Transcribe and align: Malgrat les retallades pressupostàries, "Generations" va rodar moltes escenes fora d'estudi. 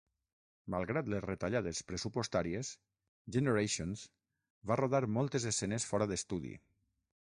Malgrat 0.75 1.09
les 1.13 1.21
retallades 1.25 1.81
pressupostàries, 1.89 2.71
"Generations" 3.35 4.07
va 4.73 4.79
rodar 4.83 5.03
moltes 5.19 5.47
escenes 5.55 5.87
fora 5.93 6.09
d'estudi. 6.15 6.57